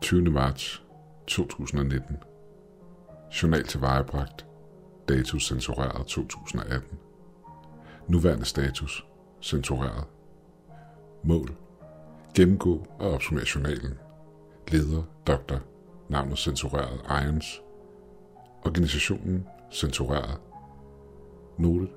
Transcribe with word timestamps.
20. 0.00 0.30
marts 0.30 0.82
2019. 1.26 2.16
Journal 3.42 3.64
til 3.64 3.80
vejebragt. 3.80 4.46
Datus 5.08 5.46
censureret 5.46 6.06
2018. 6.06 6.98
Nuværende 8.08 8.44
status 8.44 9.06
censureret. 9.42 10.04
Mål. 11.24 11.56
Gennemgå 12.34 12.86
og 12.98 13.10
opsummere 13.10 13.44
journalen. 13.54 13.98
Leder, 14.68 15.02
doktor, 15.26 15.60
navnet 16.08 16.38
censureret, 16.38 17.00
Irons. 17.24 17.62
Organisationen 18.64 19.46
censureret. 19.72 20.40
Note. 21.58 21.88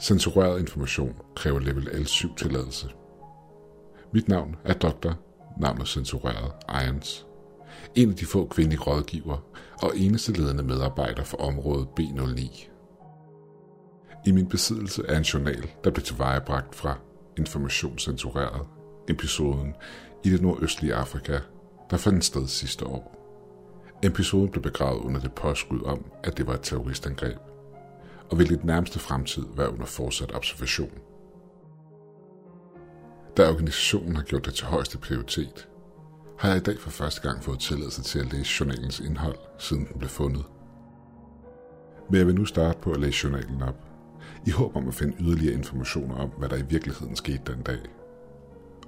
Censureret 0.00 0.60
information 0.60 1.16
kræver 1.34 1.58
level 1.58 1.88
L7 1.88 2.34
tilladelse. 2.36 2.88
Mit 4.12 4.28
navn 4.28 4.56
er 4.64 4.74
Dr 4.74 5.12
navnet 5.58 5.88
censureret, 5.88 6.52
Irons. 6.68 7.26
En 7.94 8.10
af 8.10 8.16
de 8.16 8.26
få 8.26 8.46
kvindelige 8.46 8.80
rådgiver 8.80 9.36
og 9.82 9.92
eneste 9.96 10.32
ledende 10.32 10.62
medarbejder 10.62 11.24
for 11.24 11.36
området 11.36 11.88
B09. 12.00 12.68
I 14.26 14.32
min 14.32 14.48
besiddelse 14.48 15.02
er 15.08 15.16
en 15.16 15.22
journal, 15.22 15.70
der 15.84 15.90
blev 15.90 16.04
tilvejebragt 16.04 16.74
fra 16.74 16.98
Informationscensureret, 17.38 18.66
episoden 19.08 19.74
i 20.24 20.30
det 20.30 20.42
nordøstlige 20.42 20.94
Afrika, 20.94 21.38
der 21.90 21.96
fandt 21.96 22.24
sted 22.24 22.46
sidste 22.46 22.86
år. 22.86 23.16
Episoden 24.02 24.50
blev 24.50 24.62
begravet 24.62 25.00
under 25.00 25.20
det 25.20 25.32
påskud 25.32 25.82
om, 25.82 26.04
at 26.24 26.36
det 26.36 26.46
var 26.46 26.54
et 26.54 26.62
terroristangreb, 26.62 27.38
og 28.30 28.38
vil 28.38 28.50
i 28.50 28.54
den 28.54 28.66
nærmeste 28.66 28.98
fremtid 28.98 29.44
være 29.56 29.72
under 29.72 29.86
fortsat 29.86 30.34
observation. 30.34 30.90
Da 33.40 33.48
organisationen 33.48 34.16
har 34.16 34.22
gjort 34.22 34.46
det 34.46 34.54
til 34.54 34.66
højeste 34.66 34.98
prioritet, 34.98 35.68
har 36.38 36.48
jeg 36.48 36.56
i 36.56 36.60
dag 36.60 36.78
for 36.78 36.90
første 36.90 37.20
gang 37.28 37.44
fået 37.44 37.60
tilladelse 37.60 38.02
til 38.02 38.18
at 38.18 38.32
læse 38.32 38.50
journalens 38.60 39.00
indhold, 39.00 39.38
siden 39.58 39.86
den 39.86 39.98
blev 39.98 40.08
fundet. 40.10 40.44
Men 42.10 42.18
jeg 42.18 42.26
vil 42.26 42.34
nu 42.34 42.44
starte 42.44 42.78
på 42.82 42.92
at 42.92 43.00
læse 43.00 43.24
journalen 43.24 43.62
op, 43.62 43.84
i 44.46 44.50
håb 44.50 44.76
om 44.76 44.88
at 44.88 44.94
finde 44.94 45.16
yderligere 45.20 45.54
informationer 45.54 46.14
om, 46.14 46.28
hvad 46.28 46.48
der 46.48 46.56
i 46.56 46.62
virkeligheden 46.62 47.16
skete 47.16 47.42
den 47.46 47.62
dag. 47.62 47.78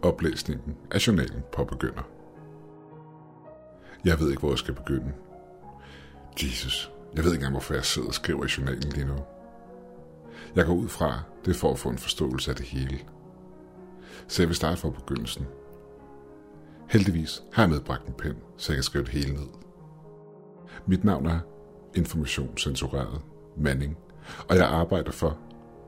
Oplæsningen 0.03 0.77
af 0.91 1.06
journalen 1.06 1.42
påbegynder. 1.53 2.08
Jeg 4.05 4.20
ved 4.20 4.30
ikke, 4.30 4.41
hvor 4.41 4.50
jeg 4.50 4.58
skal 4.58 4.75
begynde. 4.75 5.12
Jesus, 6.42 6.91
jeg 7.14 7.25
ved 7.25 7.30
ikke 7.30 7.41
engang, 7.41 7.53
hvorfor 7.53 7.75
jeg 7.75 7.84
sidder 7.84 8.08
og 8.08 8.14
skriver 8.14 8.45
i 8.45 8.48
journalen 8.58 8.92
lige 8.92 9.06
nu. 9.06 9.17
Jeg 10.56 10.67
går 10.67 10.75
ud 10.75 10.89
fra, 10.89 11.23
det 11.45 11.50
er 11.50 11.58
for 11.58 11.73
at 11.73 11.78
få 11.78 11.89
en 11.89 11.98
forståelse 11.98 12.50
af 12.50 12.56
det 12.56 12.67
hele. 12.67 12.98
Så 14.28 14.42
jeg 14.42 14.48
vil 14.48 14.56
starte 14.56 14.81
fra 14.81 14.91
begyndelsen. 14.91 15.47
Heldigvis 16.89 17.42
har 17.53 17.62
jeg 17.62 17.70
medbragt 17.70 18.06
en 18.06 18.15
pen, 18.15 18.37
så 18.56 18.73
jeg 18.73 18.77
kan 18.77 18.83
skrive 18.83 19.05
det 19.05 19.12
hele 19.12 19.33
ned. 19.33 19.47
Mit 20.87 21.05
navn 21.05 21.27
er 21.27 21.41
Informationscensureret 21.95 23.20
Manning, 23.56 23.98
og 24.48 24.56
jeg 24.56 24.67
arbejder 24.67 25.12
for 25.12 25.39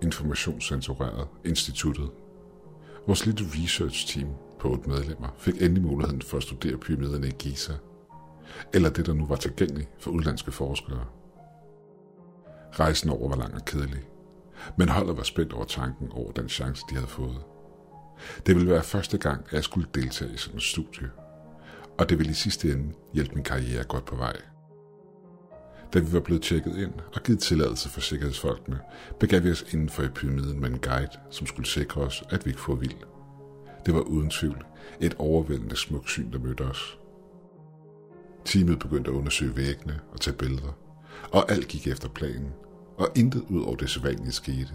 Informationscensureret 0.03 1.29
Instituttet. 1.45 2.11
Vores 3.07 3.27
lille 3.27 3.47
research 3.55 4.09
team 4.09 4.29
på 4.59 4.69
otte 4.69 4.89
medlemmer 4.89 5.29
fik 5.37 5.63
endelig 5.63 5.83
muligheden 5.83 6.23
for 6.23 6.37
at 6.37 6.43
studere 6.43 6.77
pyramiderne 6.77 7.29
i 7.29 7.31
Giza, 7.39 7.73
eller 8.75 8.91
det, 8.91 9.07
der 9.07 9.15
nu 9.15 9.27
var 9.27 9.37
tilgængeligt 9.37 9.89
for 9.98 10.11
udlandske 10.11 10.53
forskere. 10.53 11.05
Rejsen 12.73 13.11
over 13.11 13.29
var 13.29 13.37
lang 13.37 13.55
og 13.55 13.65
kedelig, 13.65 14.03
men 14.79 14.89
holdet 14.89 15.17
var 15.17 15.23
spændt 15.23 15.53
over 15.53 15.65
tanken 15.65 16.13
over 16.13 16.33
den 16.33 16.48
chance, 16.48 16.83
de 16.91 16.95
havde 16.95 17.07
fået. 17.07 17.41
Det 18.47 18.57
ville 18.57 18.70
være 18.70 18.83
første 18.83 19.19
gang, 19.19 19.45
at 19.47 19.53
jeg 19.53 19.65
skulle 19.65 19.89
deltage 19.95 20.35
i 20.35 20.36
sådan 20.36 20.57
et 20.57 20.63
studie, 20.63 21.11
og 21.98 22.08
det 22.08 22.19
ville 22.19 22.30
i 22.30 22.35
sidste 22.35 22.73
ende 22.73 22.95
hjælpe 23.13 23.35
min 23.35 23.45
karriere 23.45 23.85
godt 23.85 24.05
på 24.05 24.17
vej. 24.17 24.36
Da 25.95 25.98
vi 25.98 26.13
var 26.13 26.20
blevet 26.20 26.42
tjekket 26.42 26.77
ind 26.77 26.92
og 27.14 27.23
givet 27.23 27.41
tilladelse 27.41 27.89
for 27.89 28.01
sikkerhedsfolkene, 28.01 28.80
begav 29.20 29.45
vi 29.45 29.51
os 29.51 29.64
inden 29.73 29.89
for 29.89 30.02
i 30.02 30.08
pyramiden 30.08 30.61
med 30.61 30.70
en 30.70 30.79
guide, 30.79 31.19
som 31.30 31.47
skulle 31.47 31.69
sikre 31.69 32.01
os, 32.01 32.23
at 32.30 32.47
vi 32.47 32.51
ikke 32.51 32.61
får 32.61 32.75
vild. 32.75 32.95
Det 33.86 33.95
var 33.95 34.01
uden 34.01 34.31
tvivl 34.31 34.64
et 35.01 35.14
overvældende 35.19 35.77
smukt 35.77 36.11
syn, 36.11 36.33
der 36.33 36.39
mødte 36.39 36.63
os. 36.63 36.98
Teamet 38.45 38.79
begyndte 38.79 39.11
at 39.11 39.14
undersøge 39.14 39.57
væggene 39.57 40.01
og 40.13 40.20
tage 40.20 40.36
billeder, 40.36 40.79
og 41.33 41.52
alt 41.52 41.69
gik 41.69 41.86
efter 41.86 42.08
planen, 42.08 42.52
og 42.96 43.08
intet 43.17 43.45
ud 43.48 43.63
over 43.63 43.77
det 43.77 43.91
sædvanlige 43.91 44.33
skete. 44.33 44.73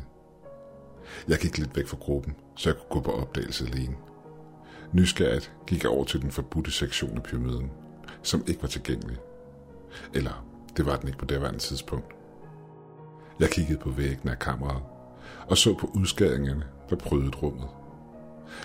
Jeg 1.27 1.37
gik 1.37 1.57
lidt 1.57 1.75
væk 1.75 1.87
fra 1.87 1.97
gruppen, 1.97 2.35
så 2.55 2.69
jeg 2.69 2.77
kunne 2.77 2.89
gå 2.89 3.01
på 3.01 3.21
opdagelse 3.21 3.65
alene. 3.65 3.95
Nysgerrigt 4.93 5.53
gik 5.67 5.83
jeg 5.83 5.91
over 5.91 6.05
til 6.05 6.21
den 6.21 6.31
forbudte 6.31 6.71
sektion 6.71 7.17
af 7.17 7.23
pyramiden, 7.23 7.71
som 8.23 8.43
ikke 8.47 8.61
var 8.61 8.67
tilgængelig. 8.67 9.17
Eller 10.13 10.45
det 10.77 10.85
var 10.85 10.95
den 10.95 11.07
ikke 11.07 11.19
på 11.19 11.25
det 11.25 11.59
tidspunkt. 11.59 12.15
Jeg 13.39 13.49
kiggede 13.49 13.79
på 13.79 13.89
væggene 13.89 14.31
af 14.31 14.39
kammeret 14.39 14.81
og 15.47 15.57
så 15.57 15.73
på 15.73 15.91
udskæringerne, 15.95 16.63
der 16.89 16.95
prøvede 16.95 17.29
rummet. 17.29 17.69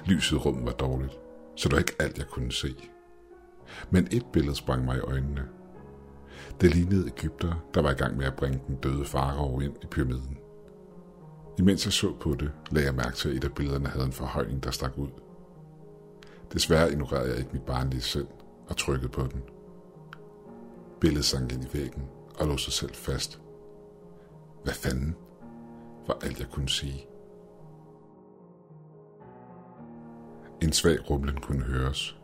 Lyset 0.06 0.36
i 0.36 0.38
rummet 0.38 0.66
var 0.66 0.72
dårligt, 0.72 1.12
så 1.56 1.68
det 1.68 1.72
var 1.72 1.78
ikke 1.78 1.96
alt, 1.98 2.18
jeg 2.18 2.26
kunne 2.26 2.52
se. 2.52 2.74
Men 3.90 4.08
et 4.10 4.26
billede 4.32 4.56
sprang 4.56 4.84
mig 4.84 4.96
i 4.96 5.00
øjnene. 5.00 5.42
Det 6.60 6.74
lignede 6.74 7.06
Ægypter, 7.06 7.54
der 7.74 7.82
var 7.82 7.90
i 7.90 7.94
gang 7.94 8.16
med 8.16 8.26
at 8.26 8.34
bringe 8.34 8.60
den 8.66 8.76
døde 8.76 9.04
farao 9.04 9.60
ind 9.60 9.76
i 9.82 9.86
pyramiden. 9.86 10.38
Imens 11.58 11.84
jeg 11.84 11.92
så 11.92 12.14
på 12.20 12.34
det, 12.34 12.52
lagde 12.70 12.86
jeg 12.86 12.94
mærke 12.94 13.16
til, 13.16 13.28
at 13.28 13.36
et 13.36 13.44
af 13.44 13.52
billederne 13.52 13.88
havde 13.88 14.06
en 14.06 14.12
forhøjning, 14.12 14.64
der 14.64 14.70
stak 14.70 14.98
ud. 14.98 15.08
Desværre 16.52 16.92
ignorerede 16.92 17.30
jeg 17.30 17.38
ikke 17.38 17.50
mit 17.52 17.62
barnlige 17.62 18.02
sind 18.02 18.26
og 18.68 18.76
trykkede 18.76 19.08
på 19.08 19.22
den. 19.22 19.42
Billedet 21.00 21.24
sank 21.24 21.52
ind 21.52 21.64
i 21.64 21.68
væggen 21.72 22.02
og 22.38 22.46
lå 22.46 22.56
sig 22.56 22.72
selv 22.72 22.94
fast. 22.94 23.40
Hvad 24.64 24.74
fanden? 24.74 25.16
var 26.06 26.18
alt 26.22 26.40
jeg 26.40 26.48
kunne 26.50 26.68
sige. 26.68 27.06
En 30.62 30.72
svag 30.72 31.10
rumlen 31.10 31.40
kunne 31.40 31.62
høres, 31.62 32.16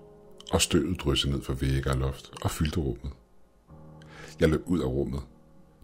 og 0.53 0.63
støvet 0.63 1.01
dryssede 1.01 1.33
ned 1.33 1.43
fra 1.43 1.55
vægge 1.61 1.91
og 1.91 1.97
loft 1.97 2.31
og 2.43 2.51
fyldte 2.51 2.81
rummet. 2.81 3.13
Jeg 4.41 4.49
løb 4.49 4.63
ud 4.67 4.81
af 4.81 4.87
rummet, 4.87 5.23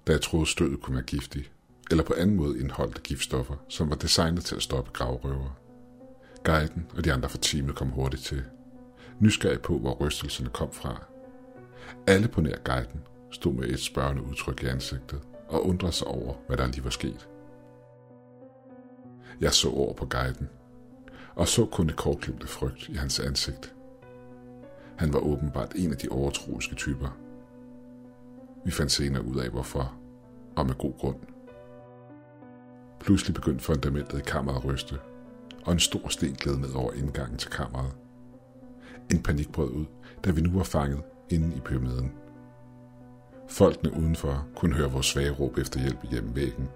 da 0.06 0.12
jeg 0.12 0.20
troede 0.20 0.46
stødet 0.46 0.80
kunne 0.80 0.94
være 0.94 1.04
giftig, 1.04 1.50
eller 1.90 2.04
på 2.04 2.14
anden 2.18 2.36
måde 2.36 2.60
indeholdte 2.60 3.00
giftstoffer, 3.00 3.54
som 3.68 3.90
var 3.90 3.96
designet 3.96 4.44
til 4.44 4.56
at 4.56 4.62
stoppe 4.62 4.90
gravrøver. 4.90 5.58
Guiden 6.44 6.86
og 6.96 7.04
de 7.04 7.12
andre 7.12 7.28
fra 7.28 7.38
teamet 7.40 7.74
kom 7.74 7.88
hurtigt 7.88 8.22
til. 8.22 8.44
Nysgerrig 9.20 9.60
på, 9.60 9.78
hvor 9.78 9.94
rystelserne 9.94 10.50
kom 10.50 10.72
fra. 10.72 11.04
Alle 12.06 12.28
på 12.28 12.40
nær 12.40 12.56
guiden 12.64 13.00
stod 13.30 13.52
med 13.52 13.68
et 13.68 13.80
spørgende 13.80 14.22
udtryk 14.22 14.62
i 14.62 14.66
ansigtet 14.66 15.20
og 15.48 15.66
undrede 15.66 15.92
sig 15.92 16.06
over, 16.06 16.34
hvad 16.46 16.56
der 16.56 16.66
lige 16.66 16.84
var 16.84 16.90
sket. 16.90 17.28
Jeg 19.40 19.52
så 19.52 19.70
over 19.70 19.94
på 19.94 20.06
guiden, 20.06 20.48
og 21.34 21.48
så 21.48 21.66
kun 21.66 21.90
et 21.90 21.96
kortglimt 21.96 22.48
frygt 22.48 22.88
i 22.88 22.94
hans 22.94 23.20
ansigt. 23.20 23.74
Han 24.96 25.12
var 25.12 25.18
åbenbart 25.18 25.72
en 25.74 25.92
af 25.92 25.98
de 25.98 26.08
overtroiske 26.08 26.74
typer. 26.74 27.18
Vi 28.64 28.70
fandt 28.70 28.92
senere 28.92 29.24
ud 29.24 29.36
af, 29.36 29.50
hvorfor, 29.50 29.94
og 30.56 30.66
med 30.66 30.74
god 30.74 30.98
grund. 30.98 31.16
Pludselig 33.00 33.34
begyndte 33.34 33.64
fundamentet 33.64 34.18
i 34.18 34.22
kammeret 34.22 34.56
at 34.56 34.64
ryste, 34.64 34.98
og 35.64 35.72
en 35.72 35.78
stor 35.78 36.08
sten 36.08 36.34
gled 36.34 36.56
ned 36.56 36.74
over 36.74 36.92
indgangen 36.92 37.38
til 37.38 37.50
kammeret. 37.50 37.92
En 39.12 39.22
panik 39.22 39.52
brød 39.52 39.70
ud, 39.70 39.84
da 40.24 40.30
vi 40.30 40.40
nu 40.40 40.50
var 40.56 40.64
fanget 40.64 41.02
inde 41.30 41.56
i 41.56 41.60
pyramiden. 41.60 42.12
Folkene 43.48 43.92
udenfor 43.92 44.46
kunne 44.56 44.74
høre 44.74 44.92
vores 44.92 45.06
svage 45.06 45.30
råb 45.30 45.58
efter 45.58 45.80
hjælp 45.80 46.04
igennem 46.04 46.34
væggen, 46.34 46.68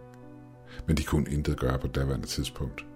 men 0.87 0.97
de 0.97 1.03
kunne 1.03 1.31
intet 1.31 1.61
gøre 1.61 1.79
på 1.79 1.87
daværende 1.87 2.27
tidspunkt. 2.27 2.87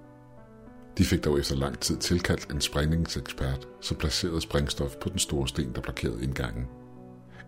De 0.98 1.04
fik 1.04 1.24
dog 1.24 1.38
efter 1.38 1.56
lang 1.56 1.78
tid 1.78 1.96
tilkaldt 1.96 2.52
en 2.52 2.60
sprængningsekspert, 2.60 3.68
som 3.80 3.96
placerede 3.96 4.40
sprængstof 4.40 4.96
på 4.96 5.08
den 5.08 5.18
store 5.18 5.48
sten, 5.48 5.72
der 5.74 5.80
blokerede 5.80 6.22
indgangen. 6.22 6.66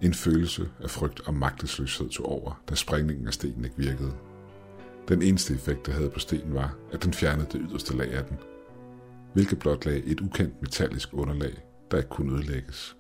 En 0.02 0.14
følelse 0.14 0.69
af 0.82 0.90
frygt 0.90 1.20
og 1.20 1.34
magtesløshed 1.34 2.08
tog 2.08 2.26
over, 2.26 2.62
da 2.70 2.75
sprængningen 2.75 3.26
af 3.26 3.34
stenen 3.34 3.64
ikke 3.64 3.76
virkede. 3.76 4.12
Den 5.08 5.23
eneste 5.23 5.55
effekt, 5.55 5.87
det 5.87 5.94
havde 5.94 6.11
på 6.11 6.19
stenen, 6.19 6.55
var, 6.55 6.76
at 6.93 7.05
den 7.05 7.12
fjernede 7.12 7.49
det 7.53 7.61
yderste 7.70 7.97
lag 7.97 8.12
af 8.12 8.25
den, 8.25 8.38
hvilket 9.35 9.58
blot 9.58 9.85
lagde 9.85 10.05
et 10.05 10.20
ukendt 10.20 10.62
metallisk 10.62 11.08
underlag, 11.12 11.64
der 11.91 11.97
ikke 11.97 12.08
kunne 12.08 12.32
ødelægges. 12.32 12.97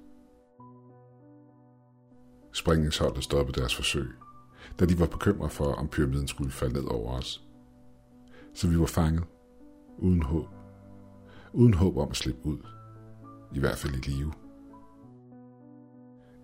Sprængningsholdet 2.52 3.24
stoppede 3.24 3.60
deres 3.60 3.76
forsøg, 3.76 4.08
da 4.80 4.84
de 4.84 4.98
var 4.98 5.06
bekymret 5.06 5.52
for, 5.52 5.64
om 5.64 5.88
pyramiden 5.88 6.28
skulle 6.28 6.50
falde 6.50 6.74
ned 6.74 6.84
over 6.84 7.12
os. 7.12 7.44
Så 8.54 8.68
vi 8.68 8.78
var 8.78 8.86
fanget, 8.86 9.24
uden 9.98 10.22
håb. 10.22 10.48
Uden 11.52 11.74
håb 11.74 11.96
om 11.96 12.10
at 12.10 12.16
slippe 12.16 12.46
ud. 12.46 12.58
I 13.54 13.58
hvert 13.58 13.78
fald 13.78 13.94
i 13.94 14.10
live. 14.10 14.32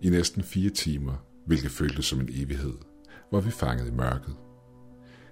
I 0.01 0.09
næsten 0.09 0.43
fire 0.43 0.69
timer, 0.69 1.13
hvilket 1.45 1.71
føltes 1.71 2.05
som 2.05 2.19
en 2.19 2.29
evighed, 2.31 2.77
var 3.31 3.39
vi 3.39 3.51
fanget 3.51 3.87
i 3.87 3.91
mørket. 3.91 4.35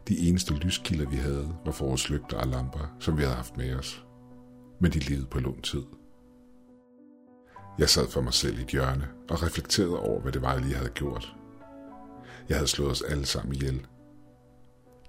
De 0.08 0.20
eneste 0.20 0.54
lyskilder, 0.54 1.10
vi 1.10 1.16
havde, 1.16 1.56
var 1.66 1.72
for 1.72 1.86
vores 1.86 2.10
lygter 2.10 2.38
og 2.38 2.48
lamper, 2.48 2.96
som 3.00 3.18
vi 3.18 3.22
havde 3.22 3.36
haft 3.36 3.58
med 3.58 3.76
os. 3.76 4.06
Men 4.80 4.92
de 4.92 5.00
levede 5.00 5.26
på 5.26 5.40
lån 5.40 5.62
tid. 5.62 5.84
Jeg 7.78 7.90
sad 7.90 8.08
for 8.08 8.22
mig 8.22 8.34
selv 8.34 8.60
i 8.60 8.62
et 8.62 8.68
hjørne 8.68 9.08
og 9.30 9.44
reflekterede 9.44 10.00
over, 10.00 10.22
hvad 10.22 10.32
det 10.32 10.42
var, 10.42 10.54
jeg 10.54 10.62
lige 10.62 10.76
havde 10.76 10.90
gjort. 10.90 11.36
Jeg 12.50 12.58
havde 12.58 12.68
slået 12.68 12.92
os 12.92 13.02
alle 13.02 13.26
sammen 13.26 13.56
ihjel. 13.56 13.88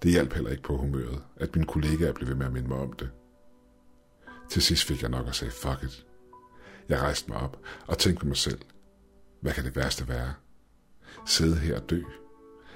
Det 0.02 0.10
hjalp 0.10 0.32
heller 0.32 0.50
ikke 0.50 0.62
på 0.62 0.76
humøret, 0.76 1.22
at 1.36 1.56
mine 1.56 1.66
kollegaer 1.66 2.12
blev 2.12 2.28
ved 2.28 2.34
med 2.34 2.46
at 2.46 2.52
minde 2.52 2.68
mig 2.68 2.78
om 2.78 2.92
det. 2.92 3.10
Til 4.50 4.62
sidst 4.62 4.84
fik 4.84 5.02
jeg 5.02 5.10
nok 5.10 5.28
at 5.28 5.34
sige 5.34 5.50
fuck 5.50 5.82
it. 5.82 6.06
Jeg 6.88 7.00
rejste 7.00 7.30
mig 7.30 7.40
op 7.40 7.56
og 7.86 7.98
tænkte 7.98 8.20
på 8.20 8.26
mig 8.26 8.36
selv. 8.36 8.60
Hvad 9.40 9.52
kan 9.52 9.64
det 9.64 9.76
værste 9.76 10.08
være? 10.08 10.34
Sidde 11.26 11.56
her 11.56 11.80
og 11.80 11.90
dø? 11.90 12.02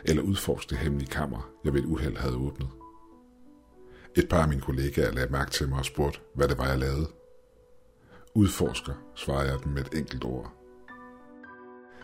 Eller 0.08 0.22
udforske 0.22 0.70
det 0.70 0.78
hemmelige 0.78 1.10
kammer, 1.10 1.50
jeg 1.64 1.74
ved 1.74 1.80
et 1.80 1.86
uheld 1.86 2.16
havde 2.16 2.36
åbnet? 2.36 2.68
Et 4.16 4.28
par 4.28 4.42
af 4.42 4.48
mine 4.48 4.60
kollegaer 4.60 5.12
lagde 5.12 5.32
mærke 5.32 5.50
til 5.50 5.68
mig 5.68 5.78
og 5.78 5.84
spurgte, 5.84 6.20
hvad 6.34 6.48
det 6.48 6.58
var, 6.58 6.68
jeg 6.68 6.78
lavede. 6.78 7.08
Udforsker, 8.34 8.94
svarede 9.14 9.50
jeg 9.50 9.64
dem 9.64 9.72
med 9.72 9.84
et 9.84 9.98
enkelt 9.98 10.24
ord. 10.24 10.52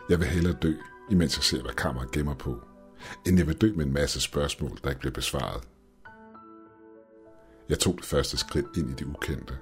Jeg 0.09 0.19
vil 0.19 0.27
hellere 0.27 0.59
dø, 0.63 0.73
imens 1.11 1.37
jeg 1.37 1.45
ser, 1.45 1.63
hvad 1.63 1.73
kammeret 1.73 2.11
gemmer 2.13 2.35
på, 2.35 2.61
end 3.27 3.39
jeg 3.39 3.47
vil 3.47 3.61
dø 3.61 3.73
med 3.77 3.87
en 3.87 3.93
masse 3.93 4.21
spørgsmål, 4.21 4.79
der 4.83 4.89
ikke 4.89 5.01
bliver 5.01 5.13
besvaret. 5.13 5.69
Jeg 7.69 7.79
tog 7.79 7.95
det 7.97 8.05
første 8.05 8.37
skridt 8.37 8.67
ind 8.77 8.91
i 8.91 8.95
det 8.95 9.07
ukendte, 9.07 9.59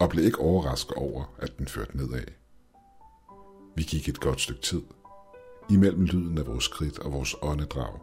og 0.00 0.08
blev 0.10 0.24
ikke 0.24 0.38
overrasket 0.38 0.94
over, 0.96 1.34
at 1.38 1.58
den 1.58 1.68
førte 1.68 1.96
nedad. 1.96 2.26
Vi 3.76 3.82
gik 3.82 4.08
et 4.08 4.20
godt 4.20 4.40
stykke 4.40 4.62
tid. 4.62 4.82
Imellem 5.70 6.04
lyden 6.04 6.38
af 6.38 6.46
vores 6.46 6.64
skridt 6.64 6.98
og 6.98 7.12
vores 7.12 7.34
åndedrag, 7.42 7.98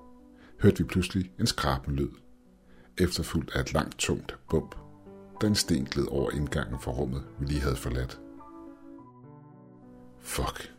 hørte 0.62 0.78
vi 0.78 0.84
pludselig 0.84 1.32
en 1.40 1.48
skraben 1.48 1.96
lyd, 1.96 2.10
efterfulgt 2.98 3.56
af 3.56 3.60
et 3.60 3.74
langt, 3.74 3.98
tungt 3.98 4.38
bump, 4.50 4.76
da 5.42 5.48
en 5.48 5.56
sten 5.56 5.86
gled 5.86 6.08
over 6.08 6.32
indgangen 6.32 6.80
for 6.80 6.92
rummet, 6.92 7.24
vi 7.40 7.46
lige 7.46 7.62
havde 7.62 7.76
forladt. 7.76 8.20
Fuck. 10.20 10.74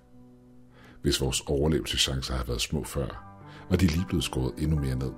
Hvis 1.02 1.20
vores 1.20 1.40
overlevelseschancer 1.40 2.34
havde 2.34 2.48
været 2.48 2.60
små 2.60 2.84
før, 2.84 3.38
var 3.70 3.76
de 3.76 3.86
lige 3.86 4.06
blevet 4.06 4.24
skåret 4.24 4.54
endnu 4.58 4.78
mere 4.78 4.96
ned. 4.96 5.12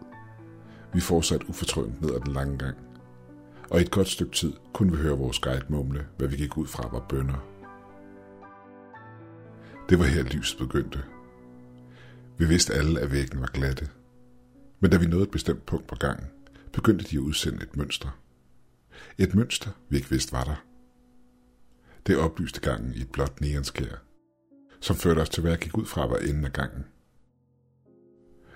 Vi 0.95 1.01
fortsatte 1.01 1.49
ufortrødent 1.49 2.01
ned 2.01 2.15
ad 2.15 2.21
den 2.21 2.33
lange 2.33 2.59
gang, 2.59 2.77
og 3.71 3.79
i 3.79 3.83
et 3.83 3.91
godt 3.91 4.09
stykke 4.09 4.33
tid 4.33 4.53
kunne 4.73 4.91
vi 4.91 4.97
høre 4.97 5.19
vores 5.19 5.39
guide 5.39 5.67
mumle, 5.69 6.07
hvad 6.17 6.29
vi 6.29 6.37
gik 6.37 6.57
ud 6.57 6.67
fra 6.67 6.89
var 6.93 7.07
bønder. 7.09 7.47
Det 9.89 9.99
var 9.99 10.05
her 10.05 10.23
lyset 10.23 10.59
begyndte. 10.59 11.14
Vi 12.39 12.45
vidste 12.45 12.75
alle, 12.75 13.01
at 13.01 13.13
væggene 13.13 13.41
var 13.41 13.51
glatte. 13.55 13.89
Men 14.81 14.91
da 14.91 14.97
vi 14.97 15.07
nåede 15.07 15.25
et 15.25 15.31
bestemt 15.31 15.67
punkt 15.67 15.87
på 15.87 15.95
gangen, 15.95 16.27
begyndte 16.73 17.05
de 17.05 17.17
at 17.17 17.21
udsende 17.21 17.63
et 17.63 17.77
mønster. 17.77 18.21
Et 19.19 19.35
mønster, 19.35 19.71
vi 19.89 19.97
ikke 19.97 20.11
vidste 20.11 20.33
var 20.33 20.45
der. 20.45 20.65
Det 22.07 22.19
oplyste 22.19 22.61
gangen 22.61 22.95
i 22.95 23.01
et 23.01 23.13
blåt 23.13 23.41
neonskær, 23.41 24.03
som 24.81 24.97
førte 24.97 25.21
os 25.21 25.29
til, 25.29 25.41
hvad 25.41 25.53
jeg 25.53 25.61
gik 25.61 25.79
ud 25.79 25.87
fra 25.87 26.07
var 26.07 26.17
enden 26.17 26.45
af 26.45 26.53
gangen. 26.53 26.85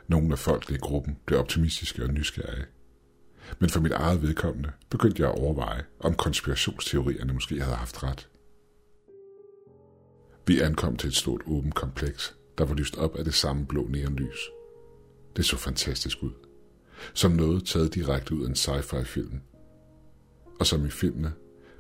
Nogle 0.08 0.32
af 0.32 0.38
folkene 0.38 0.76
i 0.76 0.80
gruppen 0.80 1.18
blev 1.26 1.38
optimistiske 1.38 2.04
og 2.04 2.10
nysgerrige. 2.10 2.66
Men 3.58 3.70
for 3.70 3.80
mit 3.80 3.92
eget 3.92 4.22
vedkommende 4.22 4.72
begyndte 4.90 5.22
jeg 5.22 5.30
at 5.30 5.38
overveje, 5.38 5.84
om 6.00 6.14
konspirationsteorierne 6.14 7.32
måske 7.32 7.60
havde 7.60 7.76
haft 7.76 8.02
ret. 8.02 8.28
Vi 10.46 10.60
ankom 10.60 10.96
til 10.96 11.08
et 11.08 11.14
stort 11.14 11.42
åbent 11.46 11.74
kompleks, 11.74 12.37
der 12.58 12.64
var 12.64 12.74
lyst 12.74 12.96
op 12.96 13.16
af 13.16 13.24
det 13.24 13.34
samme 13.34 13.66
blå 13.66 13.86
neonlys. 13.88 14.50
Det 15.36 15.44
så 15.44 15.56
fantastisk 15.56 16.22
ud. 16.22 16.32
Som 17.14 17.32
noget 17.32 17.66
taget 17.66 17.94
direkte 17.94 18.34
ud 18.34 18.44
af 18.44 18.48
en 18.48 18.54
sci-fi 18.54 19.02
film. 19.02 19.40
Og 20.60 20.66
som 20.66 20.86
i 20.86 20.90
filmene 20.90 21.32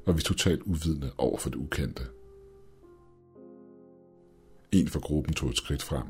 var 0.06 0.12
vi 0.12 0.22
totalt 0.22 0.62
uvidende 0.62 1.12
over 1.18 1.38
for 1.38 1.50
det 1.50 1.56
ukendte. 1.56 2.02
En 4.72 4.88
fra 4.88 5.00
gruppen 5.00 5.34
tog 5.34 5.50
et 5.50 5.56
skridt 5.56 5.82
frem, 5.82 6.06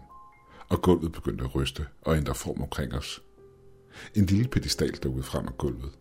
og 0.68 0.82
gulvet 0.82 1.12
begyndte 1.12 1.44
at 1.44 1.54
ryste 1.54 1.86
og 2.02 2.16
ændre 2.16 2.34
form 2.34 2.62
omkring 2.62 2.94
os. 2.94 3.22
En 4.14 4.26
lille 4.26 4.48
pedestal 4.48 5.02
derude 5.02 5.22
frem 5.22 5.46
af 5.46 5.58
gulvet. 5.58 5.92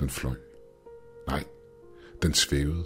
Den 0.00 0.10
fløj. 0.10 0.36
Nej, 1.26 1.44
den 2.22 2.34
svævede. 2.34 2.84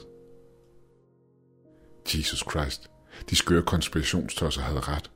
Jesus 2.15 2.45
Christ, 2.51 2.91
de 3.31 3.37
skøre 3.37 3.63
konspirationstosser 3.63 4.63
havde 4.63 4.81
ret, 4.81 5.11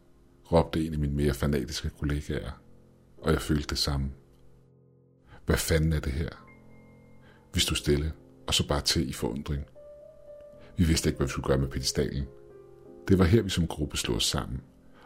råbte 0.53 0.87
en 0.87 0.93
af 0.93 0.99
mine 0.99 1.15
mere 1.15 1.35
fanatiske 1.35 1.91
kollegaer, 1.91 2.51
og 3.23 3.33
jeg 3.33 3.43
følte 3.43 3.69
det 3.69 3.79
samme. 3.79 4.11
Hvad 5.47 5.57
fanden 5.57 5.93
er 5.93 6.01
det 6.01 6.13
her? 6.13 6.29
Vi 7.55 7.61
stod 7.61 7.77
stille, 7.77 8.13
og 8.47 8.55
så 8.55 8.69
bare 8.69 8.81
til 8.81 9.09
i 9.09 9.13
forundring. 9.13 9.65
Vi 10.77 10.85
vidste 10.85 11.09
ikke, 11.09 11.17
hvad 11.17 11.27
vi 11.27 11.31
skulle 11.31 11.47
gøre 11.47 11.59
med 11.59 11.69
pedestalen. 11.69 12.27
Det 13.09 13.19
var 13.19 13.25
her, 13.25 13.43
vi 13.43 13.51
som 13.51 13.67
gruppe 13.67 13.97
slog 13.97 14.17
os 14.17 14.25
sammen 14.25 14.61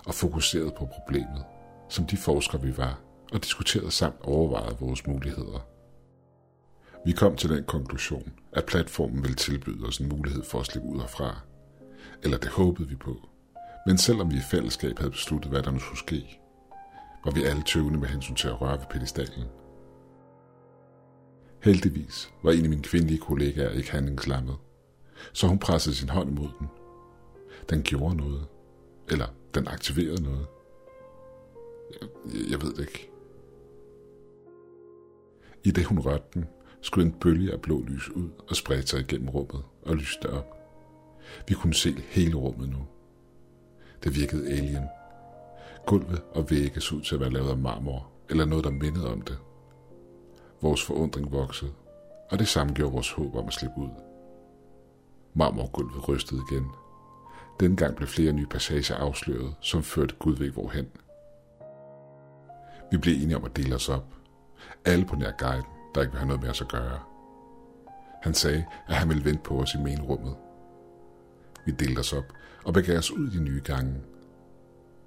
og 0.07 0.15
fokuserede 0.15 0.75
på 0.79 0.89
problemet, 0.95 1.45
som 1.89 2.07
de 2.07 2.17
forskere 2.17 2.63
vi 2.63 2.77
var, 2.77 3.01
og 3.33 3.45
diskuterede 3.45 3.91
samt 3.91 4.21
overvejede 4.21 4.77
vores 4.81 5.07
muligheder. 5.07 5.67
Vi 7.07 7.13
kom 7.13 7.37
til 7.37 7.51
den 7.51 7.65
konklusion, 7.65 8.33
at 8.53 8.67
platformen 8.67 9.23
ville 9.23 9.37
tilbyde 9.37 9.87
os 9.87 9.99
en 9.99 10.09
mulighed 10.09 10.45
for 10.45 10.61
at 10.61 10.67
slippe 10.67 10.89
ud 10.89 11.01
herfra. 11.01 11.41
Eller 12.23 12.39
det 12.39 12.49
håbede 12.49 12.89
vi 12.89 12.97
på. 12.97 13.29
Men 13.87 13.99
selvom 13.99 14.31
vi 14.31 14.37
i 14.37 14.41
fællesskab 14.51 14.99
havde 14.99 15.11
besluttet, 15.11 15.51
hvad 15.51 15.63
der 15.63 15.71
nu 15.71 15.79
skulle 15.79 15.99
ske, 15.99 16.41
var 17.25 17.31
vi 17.31 17.43
alle 17.43 17.63
tøvende 17.63 17.99
med 17.99 18.09
hensyn 18.09 18.35
til 18.35 18.49
at 18.49 18.61
røre 18.61 18.79
ved 18.79 18.87
pedestalen. 18.91 19.45
Heldigvis 21.63 22.33
var 22.43 22.53
en 22.53 22.65
af 22.65 22.71
mine 22.71 22.83
kvindelige 22.83 23.19
kollegaer 23.19 23.71
ikke 23.71 23.91
handlingslammet, 23.91 24.57
så 25.33 25.47
hun 25.47 25.59
pressede 25.59 25.95
sin 25.95 26.09
hånd 26.09 26.31
imod 26.31 26.49
den. 26.59 26.69
Den 27.71 27.83
gjorde 27.83 28.17
noget. 28.17 28.47
Eller 29.09 29.27
den 29.55 29.69
aktiverede 29.69 30.23
noget. 30.23 30.47
Jeg, 32.01 32.09
jeg 32.51 32.63
ved 32.63 32.73
det 32.73 32.81
ikke. 32.81 33.11
I 35.65 35.71
det 35.71 35.85
hun 35.85 35.99
rørte 35.99 36.25
den, 36.35 36.45
skulle 36.81 37.07
en 37.07 37.13
bølge 37.21 37.53
af 37.53 37.61
blå 37.61 37.83
lys 37.83 38.09
ud 38.09 38.29
og 38.49 38.57
spredte 38.57 38.87
sig 38.87 39.01
igennem 39.01 39.29
rummet 39.29 39.65
og 39.83 39.97
lyste 39.97 40.31
op. 40.31 40.62
Vi 41.49 41.55
kunne 41.55 41.75
se 41.75 42.03
hele 42.09 42.35
rummet 42.35 42.69
nu. 42.69 42.87
Det 44.05 44.17
virkede 44.17 44.51
alien. 44.51 44.85
Gulvet 45.87 46.23
og 46.35 46.51
vægge 46.51 46.81
så 46.81 46.95
ud 46.95 47.01
til 47.01 47.15
at 47.15 47.21
være 47.21 47.31
lavet 47.31 47.51
af 47.51 47.57
marmor, 47.57 48.11
eller 48.31 48.45
noget, 48.45 48.65
der 48.65 48.71
mindede 48.71 49.13
om 49.13 49.21
det. 49.21 49.39
Vores 50.63 50.83
forundring 50.85 51.33
voksede, 51.33 51.73
og 52.31 52.39
det 52.39 52.49
samme 52.49 52.73
gjorde 52.73 52.93
vores 52.93 53.11
håb 53.11 53.37
om 53.37 53.47
at 53.47 53.53
slippe 53.53 53.81
ud. 53.81 53.89
Marmorgulvet 55.35 56.09
rystede 56.09 56.43
igen. 56.51 56.67
Dengang 57.61 57.97
blev 57.97 58.09
flere 58.09 58.33
nye 58.33 58.47
passager 58.47 58.97
afsløret, 58.97 59.55
som 59.61 59.83
førte 59.83 60.15
Gud 60.19 60.37
ved 60.37 60.51
hvorhen. 60.51 60.87
Vi 62.91 62.97
blev 62.97 63.15
enige 63.15 63.37
om 63.37 63.45
at 63.45 63.57
dele 63.57 63.75
os 63.75 63.89
op. 63.89 64.05
Alle 64.85 65.05
på 65.05 65.17
nær 65.17 65.33
guiden, 65.39 65.65
der 65.95 66.01
ikke 66.01 66.13
ville 66.13 66.19
have 66.19 66.29
noget 66.29 66.43
med 66.43 66.51
os 66.51 66.61
at 66.61 66.69
gøre. 66.69 66.99
Han 68.23 68.35
sagde, 68.35 68.65
at 68.89 68.95
han 68.95 69.09
ville 69.09 69.25
vente 69.25 69.43
på 69.43 69.59
os 69.59 69.75
i 69.75 69.79
menrummet. 69.79 70.37
Vi 71.67 71.73
delte 71.73 71.99
os 71.99 72.13
op 72.13 72.33
og 72.65 72.73
begav 72.73 72.99
os 72.99 73.11
ud 73.11 73.29
i 73.29 73.39
de 73.39 73.43
nye 73.43 73.61
gange. 73.65 73.95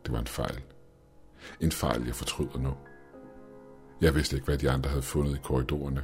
Det 0.05 0.13
var 0.13 0.19
en 0.19 0.27
fejl. 0.27 0.61
En 1.59 1.71
fejl, 1.71 2.05
jeg 2.05 2.15
fortryder 2.15 2.59
nu. 2.59 2.73
Jeg 4.01 4.15
vidste 4.15 4.35
ikke, 4.35 4.45
hvad 4.45 4.57
de 4.57 4.69
andre 4.69 4.89
havde 4.89 5.03
fundet 5.03 5.35
i 5.35 5.39
korridorerne. 5.43 6.03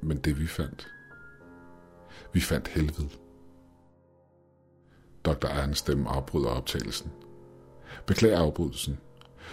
Men 0.00 0.18
det 0.18 0.40
vi 0.40 0.46
fandt. 0.46 0.88
Vi 2.32 2.40
fandt 2.40 2.68
helvede. 2.68 3.08
Dr. 5.24 5.46
Ejens 5.46 5.78
stemme 5.78 6.08
afbryder 6.08 6.48
optagelsen. 6.48 7.12
Beklager 8.06 8.38
afbrydelsen. 8.38 8.98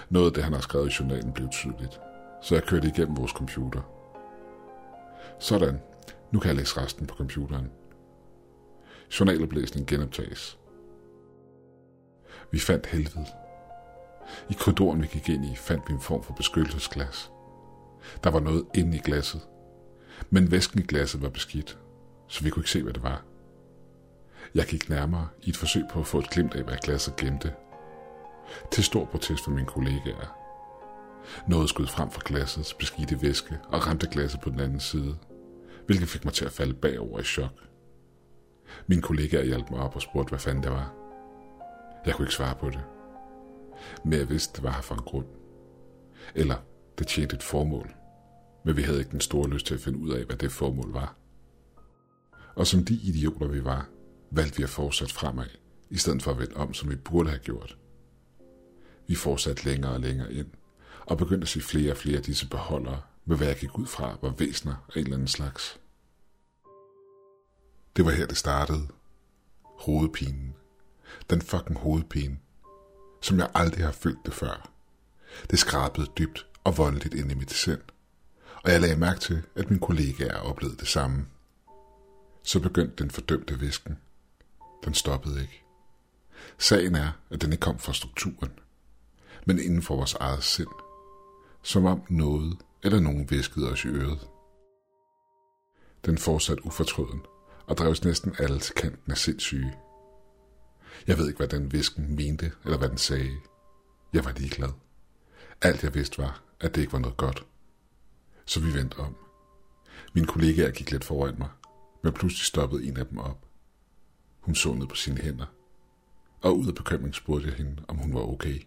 Noget 0.10 0.28
af 0.28 0.34
det, 0.34 0.44
han 0.44 0.54
har 0.54 0.62
skrevet 0.62 0.90
i 0.90 0.96
journalen, 1.00 1.34
blev 1.34 1.50
tydeligt, 1.50 2.00
så 2.42 2.56
jeg 2.56 2.64
kørte 2.64 2.88
igennem 2.88 3.18
vores 3.18 3.32
computer. 3.32 3.82
Sådan. 5.40 5.80
Nu 6.32 6.40
kan 6.40 6.48
jeg 6.48 6.56
læse 6.56 6.82
resten 6.82 7.08
på 7.08 7.16
computeren. 7.16 7.72
Journaloplæsning 9.20 9.88
genoptages. 9.88 10.58
Vi 12.52 12.60
fandt 12.60 12.86
helvede. 12.86 13.26
I 14.50 14.54
korridoren, 14.54 15.02
vi 15.02 15.08
gik 15.08 15.30
ind 15.30 15.46
i, 15.46 15.56
fandt 15.56 15.84
vi 15.88 15.94
en 15.94 16.02
form 16.02 16.24
for 16.24 16.34
beskyttelsesglas. 16.34 17.32
Der 18.24 18.30
var 18.30 18.40
noget 18.40 18.66
inde 18.76 18.98
i 18.98 19.00
glasset, 19.00 19.42
men 20.30 20.52
væsken 20.52 20.80
i 20.80 20.84
glasset 20.84 21.22
var 21.22 21.30
beskidt, 21.30 21.78
så 22.28 22.44
vi 22.44 22.50
kunne 22.50 22.62
ikke 22.62 22.70
se, 22.70 22.84
hvad 22.84 22.94
det 22.94 23.04
var. 23.04 23.24
Jeg 24.56 24.66
gik 24.66 24.90
nærmere 24.90 25.28
i 25.42 25.50
et 25.50 25.58
forsøg 25.58 25.84
på 25.92 26.00
at 26.00 26.08
få 26.08 26.20
et 26.20 26.30
glimt 26.30 26.56
af, 26.56 26.64
hvad 26.64 26.78
glasset 26.84 27.16
gemte. 27.16 27.54
Til 28.72 28.84
stor 28.84 29.06
protest 29.06 29.44
fra 29.44 29.52
mine 29.52 29.68
kollegaer. 29.68 30.38
Noget 31.48 31.70
skød 31.70 31.88
frem 31.88 32.12
fra 32.12 32.22
glassets 32.26 32.74
beskidte 32.74 33.22
væske 33.22 33.60
og 33.68 33.88
ramte 33.88 34.08
glasset 34.12 34.42
på 34.42 34.50
den 34.50 34.60
anden 34.60 34.80
side, 34.80 35.18
hvilket 35.86 36.10
fik 36.10 36.26
mig 36.26 36.34
til 36.34 36.46
at 36.46 36.52
falde 36.52 36.74
bagover 36.74 37.20
i 37.20 37.24
chok. 37.24 37.71
Min 38.88 39.02
kollega 39.02 39.44
hjalp 39.44 39.70
mig 39.70 39.80
op 39.80 39.96
og 39.96 40.02
spurgte, 40.02 40.30
hvad 40.30 40.40
fanden 40.40 40.64
det 40.64 40.72
var. 40.72 40.94
Jeg 42.06 42.16
kunne 42.16 42.26
ikke 42.26 42.36
svare 42.36 42.56
på 42.56 42.70
det. 42.70 42.84
Men 44.06 44.20
jeg 44.20 44.30
vidste, 44.30 44.54
det 44.56 44.64
var 44.64 44.72
her 44.72 44.82
for 44.82 44.96
en 44.96 45.02
grund. 45.02 45.26
Eller 46.36 46.56
det 47.00 47.08
tjente 47.08 47.36
et 47.36 47.44
formål. 47.44 47.94
Men 48.66 48.78
vi 48.78 48.82
havde 48.82 49.00
ikke 49.00 49.12
den 49.12 49.22
store 49.22 49.50
lyst 49.50 49.66
til 49.66 49.74
at 49.74 49.80
finde 49.80 50.00
ud 50.00 50.12
af, 50.12 50.26
hvad 50.26 50.36
det 50.36 50.52
formål 50.52 50.94
var. 50.94 51.16
Og 52.56 52.68
som 52.68 52.86
de 52.86 52.94
idioter 52.94 53.48
vi 53.48 53.64
var, 53.64 53.90
valgte 54.32 54.58
vi 54.58 54.64
at 54.64 54.70
fortsætte 54.70 55.14
fremad, 55.14 55.48
i 55.90 55.98
stedet 55.98 56.24
for 56.24 56.32
at 56.32 56.40
vende 56.40 56.56
om, 56.56 56.74
som 56.74 56.90
vi 56.90 56.96
burde 56.96 57.30
have 57.30 57.40
gjort. 57.40 57.78
Vi 59.08 59.16
fortsatte 59.16 59.66
længere 59.66 59.92
og 59.92 60.00
længere 60.00 60.34
ind, 60.34 60.48
og 61.06 61.18
begyndte 61.18 61.46
at 61.46 61.50
se 61.50 61.62
flere 61.62 61.92
og 61.92 61.98
flere 61.98 62.18
af 62.18 62.24
disse 62.24 62.50
beholdere, 62.50 63.02
med 63.26 63.38
hvad 63.38 63.48
jeg 63.48 63.56
gik 63.56 63.78
ud 63.78 63.86
fra 63.86 64.18
var 64.22 64.34
væsner 64.38 64.86
af 64.96 65.00
en 65.00 65.04
eller 65.04 65.14
anden 65.14 65.28
slags. 65.28 65.81
Det 67.96 68.06
var 68.06 68.12
her, 68.12 68.26
det 68.26 68.38
startede. 68.38 68.88
Hovedpinen. 69.64 70.56
Den 71.30 71.42
fucking 71.42 71.80
hovedpine. 71.80 72.38
Som 73.22 73.40
jeg 73.40 73.50
aldrig 73.54 73.86
har 73.86 73.92
følt 73.92 74.26
det 74.26 74.34
før. 74.34 74.72
Det 75.50 75.60
skrabede 75.60 76.08
dybt 76.18 76.48
og 76.64 76.78
voldeligt 76.78 77.14
ind 77.14 77.32
i 77.32 77.36
mit 77.36 77.52
sind. 77.52 77.82
Og 78.64 78.72
jeg 78.72 78.82
lagde 78.82 78.96
mærke 78.96 79.20
til, 79.20 79.44
at 79.56 79.70
mine 79.70 79.82
kollegaer 79.82 80.38
oplevede 80.38 80.78
det 80.78 80.88
samme. 80.88 81.26
Så 82.44 82.60
begyndte 82.60 83.04
den 83.04 83.12
fordømte 83.12 83.60
visken. 83.60 83.98
Den 84.86 84.94
stoppede 84.94 85.42
ikke. 85.42 85.64
Sagen 86.58 86.96
er, 86.96 87.12
at 87.30 87.42
den 87.42 87.52
ikke 87.52 87.62
kom 87.62 87.80
fra 87.80 87.94
strukturen, 87.94 88.52
men 89.46 89.60
inden 89.60 89.82
for 89.82 89.96
vores 89.96 90.14
eget 90.14 90.44
sind. 90.44 90.68
Som 91.64 91.86
om 91.86 92.04
noget 92.10 92.58
eller 92.84 93.00
nogen 93.00 93.32
viskede 93.32 93.72
os 93.72 93.86
i 93.86 93.88
øret. 93.88 94.28
Den 96.06 96.18
fortsatte 96.18 96.66
ufortrøden 96.66 97.22
og 97.72 97.78
drev 97.78 97.96
næsten 98.04 98.36
alle 98.40 98.60
til 98.60 98.76
kanten 98.76 99.12
af 99.12 99.18
sindssyge. 99.18 99.76
Jeg 101.08 101.18
ved 101.18 101.28
ikke, 101.28 101.38
hvad 101.38 101.48
den 101.48 101.72
visken 101.72 102.16
mente, 102.16 102.52
eller 102.66 102.78
hvad 102.78 102.90
den 102.90 102.98
sagde. 102.98 103.32
Jeg 104.14 104.26
var 104.26 104.32
ligeglad. 104.32 104.70
Alt 105.62 105.84
jeg 105.84 105.94
vidste 105.94 106.18
var, 106.18 106.44
at 106.60 106.76
det 106.76 106.82
ikke 106.82 106.94
var 106.94 107.00
noget 107.00 107.18
godt. 107.18 107.46
Så 108.46 108.60
vi 108.60 108.74
vendte 108.74 108.96
om. 108.96 109.16
Mine 110.14 110.28
kollegaer 110.28 110.72
gik 110.72 110.92
lidt 110.92 111.04
foran 111.04 111.36
mig, 111.38 111.50
men 112.04 112.14
pludselig 112.14 112.46
stoppede 112.46 112.86
en 112.88 112.98
af 112.98 113.08
dem 113.08 113.18
op. 113.18 113.46
Hun 114.40 114.56
så 114.56 114.74
ned 114.74 114.88
på 114.88 114.96
sine 114.96 115.22
hænder, 115.22 115.46
og 116.42 116.58
ud 116.58 116.68
af 116.68 116.76
bekymring 116.76 117.16
spurgte 117.16 117.48
jeg 117.48 117.56
hende, 117.58 117.84
om 117.88 117.98
hun 117.98 118.14
var 118.14 118.22
okay. 118.22 118.62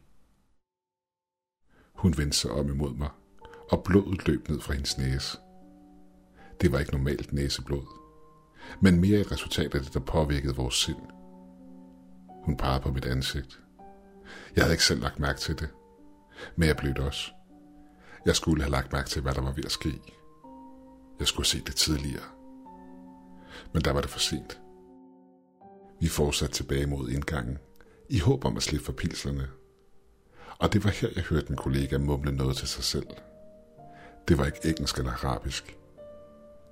Hun 1.95 2.19
vendte 2.19 2.39
sig 2.39 2.51
om 2.51 2.69
imod 2.69 2.95
mig, 2.95 3.11
og 3.71 3.85
blodet 3.85 4.29
løb 4.29 4.49
ned 4.49 4.61
fra 4.61 4.73
hendes 4.75 4.99
næse. 4.99 5.39
Det 6.61 6.73
var 6.73 6.79
ikke 6.79 6.93
normalt 6.93 7.33
næseblod, 7.33 8.04
men 8.81 9.01
mere 9.01 9.21
et 9.21 9.33
resultat 9.33 9.75
af 9.75 9.81
det, 9.81 9.95
der 9.95 10.01
påvirkede 10.01 10.57
vores 10.57 10.75
sind. 10.75 10.97
Hun 12.45 12.57
pegede 12.57 12.81
på 12.81 12.91
mit 12.91 13.05
ansigt. 13.05 13.61
Jeg 14.57 14.65
havde 14.65 14.75
ikke 14.75 14.85
selv 14.85 15.01
lagt 15.01 15.19
mærke 15.19 15.41
til 15.41 15.59
det, 15.59 15.69
men 16.57 16.69
jeg 16.69 16.77
blev 16.77 16.95
det 16.95 17.05
også. 17.05 17.33
Jeg 18.27 18.37
skulle 18.37 18.63
have 18.63 18.73
lagt 18.73 18.93
mærke 18.93 19.09
til, 19.09 19.23
hvad 19.23 19.35
der 19.35 19.41
var 19.41 19.53
ved 19.53 19.65
at 19.65 19.73
ske. 19.73 20.01
Jeg 21.19 21.27
skulle 21.27 21.47
se 21.47 21.61
det 21.61 21.77
tidligere. 21.77 22.25
Men 23.73 23.83
der 23.83 23.93
var 23.93 24.01
det 24.01 24.11
for 24.11 24.19
sent. 24.19 24.61
Vi 26.01 26.09
fortsatte 26.09 26.55
tilbage 26.55 26.87
mod 26.87 27.11
indgangen, 27.11 27.59
i 28.09 28.19
håb 28.19 28.45
om 28.45 28.57
at 28.57 28.63
slippe 28.63 28.85
for 28.85 28.93
pilserne. 28.93 29.49
Og 30.59 30.73
det 30.73 30.85
var 30.85 30.91
her, 30.91 31.09
jeg 31.17 31.25
hørte 31.25 31.47
min 31.49 31.57
kollega 31.57 31.99
mumle 31.99 32.33
noget 32.33 32.57
til 32.57 32.69
sig 32.69 32.85
selv. 32.85 33.07
Det 34.29 34.39
var 34.39 34.47
ikke 34.47 34.69
engelsk 34.69 34.99
eller 34.99 35.13
arabisk. 35.13 35.77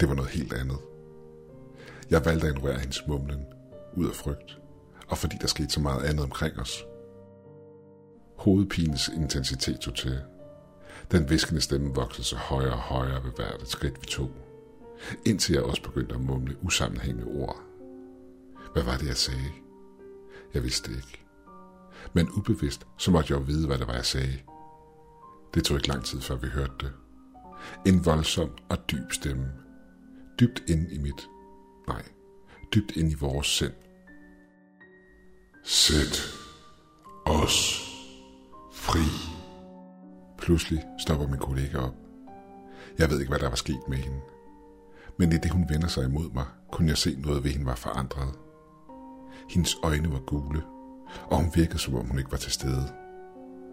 Det 0.01 0.09
var 0.09 0.15
noget 0.15 0.31
helt 0.31 0.53
andet. 0.53 0.79
Jeg 2.12 2.25
valgte 2.25 2.47
at 2.47 2.57
ignorere 2.57 2.78
hendes 2.78 3.07
mumlen, 3.07 3.47
ud 3.97 4.09
af 4.09 4.14
frygt, 4.14 4.59
og 5.09 5.19
fordi 5.19 5.37
der 5.40 5.47
skete 5.47 5.71
så 5.71 5.81
meget 5.81 6.04
andet 6.04 6.25
omkring 6.25 6.59
os. 6.59 6.85
Hovedpines 8.37 9.09
intensitet 9.09 9.81
tog 9.81 9.95
til. 9.95 10.21
Den 11.12 11.31
viskende 11.31 11.61
stemme 11.61 11.95
voksede 11.95 12.26
sig 12.26 12.38
højere 12.38 12.73
og 12.73 12.78
højere 12.78 13.25
ved 13.25 13.31
hvert 13.37 13.69
skridt, 13.69 14.00
vi 14.00 14.07
tog. 14.07 14.31
Indtil 15.26 15.52
jeg 15.52 15.62
også 15.62 15.83
begyndte 15.83 16.14
at 16.14 16.21
mumle 16.21 16.57
usammenhængende 16.62 17.26
ord. 17.26 17.57
Hvad 18.73 18.83
var 18.83 18.97
det, 18.97 19.07
jeg 19.07 19.16
sagde? 19.16 19.52
Jeg 20.54 20.62
vidste 20.62 20.90
det 20.90 20.97
ikke. 20.97 21.25
Men 22.12 22.31
ubevidst, 22.31 22.87
så 22.99 23.11
måtte 23.11 23.33
jeg 23.33 23.40
jo 23.40 23.45
vide, 23.45 23.66
hvad 23.66 23.78
det 23.78 23.87
var, 23.87 23.95
jeg 23.95 24.04
sagde. 24.04 24.38
Det 25.54 25.64
tog 25.64 25.76
ikke 25.76 25.88
lang 25.88 26.04
tid, 26.04 26.21
før 26.21 26.35
vi 26.35 26.47
hørte 26.47 26.75
det. 26.81 26.92
En 27.87 28.04
voldsom 28.04 28.50
og 28.69 28.78
dyb 28.90 29.12
stemme. 29.12 29.52
Dybt 30.40 30.62
ind 30.69 30.92
i 30.92 30.99
mit. 30.99 31.28
Nej, 31.93 32.03
dybt 32.75 32.97
ind 32.97 33.13
i 33.13 33.15
vores 33.15 33.47
sind. 33.47 33.73
Sæt 35.65 36.23
os 37.25 37.83
fri. 38.73 39.01
Pludselig 40.39 40.85
stopper 40.99 41.27
min 41.27 41.39
kollega 41.39 41.79
op. 41.79 41.95
Jeg 42.99 43.11
ved 43.11 43.21
ikke, 43.21 43.31
hvad 43.31 43.39
der 43.39 43.49
var 43.49 43.57
sket 43.57 43.89
med 43.89 43.97
hende. 43.97 44.21
Men 45.19 45.33
i 45.33 45.37
det, 45.37 45.51
hun 45.51 45.69
vender 45.69 45.89
sig 45.89 46.05
imod 46.05 46.31
mig, 46.35 46.45
kunne 46.73 46.89
jeg 46.89 46.99
se 46.99 47.17
noget 47.21 47.45
ved 47.45 47.51
hende 47.51 47.67
var 47.67 47.75
forandret. 47.75 48.35
Hendes 49.51 49.77
øjne 49.83 50.13
var 50.13 50.21
gule, 50.21 50.63
og 51.31 51.37
hun 51.37 51.51
virkede, 51.55 51.79
som 51.79 51.95
om 51.95 52.07
hun 52.07 52.19
ikke 52.19 52.33
var 52.33 52.39
til 52.39 52.53
stede. 52.53 52.93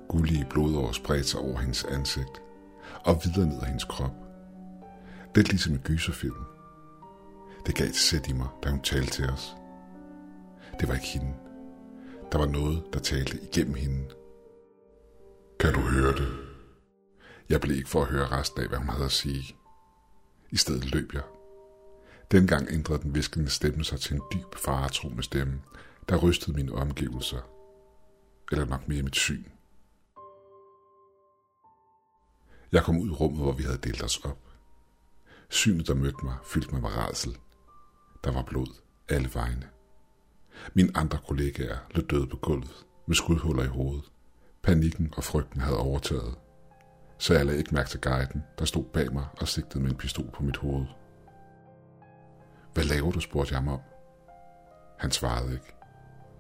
Gullige 0.10 0.48
blodår 0.50 0.92
spredte 0.92 1.24
sig 1.24 1.40
over 1.40 1.60
hendes 1.60 1.84
ansigt, 1.84 2.42
og 3.06 3.22
videre 3.24 3.50
ned 3.50 3.62
ad 3.62 3.66
hendes 3.66 3.84
krop. 3.84 4.16
Lidt 5.36 5.50
ligesom 5.50 5.74
en 5.74 5.80
gyserfilm. 5.80 6.59
Det 7.66 7.76
gav 7.76 7.88
et 7.88 7.96
sæt 7.96 8.28
i 8.28 8.34
mig, 8.34 8.48
da 8.64 8.70
hun 8.70 8.82
talte 8.82 9.12
til 9.12 9.30
os. 9.30 9.56
Det 10.80 10.88
var 10.88 10.94
ikke 10.94 11.08
hende. 11.08 11.34
Der 12.32 12.38
var 12.38 12.46
noget, 12.46 12.84
der 12.94 13.00
talte 13.00 13.40
igennem 13.44 13.76
hende. 13.76 14.10
Kan 15.60 15.74
du 15.74 15.80
høre 15.80 16.12
det? 16.12 16.28
Jeg 17.50 17.62
blev 17.62 17.78
ikke 17.78 17.90
for 17.90 18.02
at 18.02 18.08
høre 18.08 18.28
resten 18.28 18.62
af, 18.62 18.68
hvad 18.68 18.78
hun 18.78 18.90
havde 18.90 19.06
at 19.06 19.12
sige. 19.12 19.56
I 20.50 20.58
stedet 20.58 20.92
løb 20.92 21.14
jeg. 21.14 21.24
Dengang 22.32 22.68
ændrede 22.70 23.02
den 23.02 23.16
viskende 23.16 23.50
stemme 23.50 23.84
sig 23.84 24.00
til 24.00 24.16
en 24.16 24.22
dyb 24.34 24.56
faretruende 24.56 25.24
stemme, 25.24 25.62
der 26.10 26.18
rystede 26.18 26.58
mine 26.58 26.74
omgivelser. 26.74 27.42
Eller 28.52 28.66
nok 28.66 28.88
mere 28.88 29.04
mit 29.04 29.16
syn. 29.16 29.44
Jeg 32.72 32.84
kom 32.84 32.98
ud 32.98 33.08
i 33.08 33.12
rummet, 33.12 33.42
hvor 33.42 33.52
vi 33.52 33.64
havde 33.64 33.78
delt 33.78 34.04
os 34.04 34.18
op. 34.18 34.38
Synet, 35.50 35.88
der 35.88 35.94
mødte 35.94 36.26
mig, 36.26 36.38
fyldte 36.44 36.72
mig 36.72 36.82
med 36.82 36.90
rædsel. 36.90 37.38
Der 38.24 38.32
var 38.32 38.42
blod 38.42 38.82
alle 39.10 39.30
vegne. 39.34 39.68
Mine 40.74 40.92
andre 40.96 41.18
kollegaer 41.28 41.78
lå 41.92 42.02
døde 42.02 42.28
på 42.28 42.38
gulvet 42.38 42.86
med 43.06 43.16
skudhuller 43.16 43.64
i 43.64 43.68
hovedet. 43.68 44.04
Panikken 44.64 45.14
og 45.18 45.24
frygten 45.24 45.62
havde 45.62 45.78
overtaget. 45.78 46.36
Så 47.18 47.34
jeg 47.34 47.46
lagde 47.46 47.60
ikke 47.60 47.74
mærke 47.74 47.90
til 47.90 48.02
guiden, 48.02 48.44
der 48.60 48.66
stod 48.66 48.84
bag 48.84 49.14
mig 49.14 49.26
og 49.42 49.48
sigtede 49.48 49.84
med 49.84 49.92
en 49.92 49.98
pistol 49.98 50.30
på 50.34 50.44
mit 50.44 50.58
hoved. 50.58 50.86
Hvad 52.74 52.84
laver 52.84 53.12
du, 53.12 53.20
spurgte 53.20 53.54
jeg 53.54 53.62
ham 53.62 53.68
om. 53.68 53.80
Han 54.98 55.12
svarede 55.12 55.54
ikke, 55.54 55.74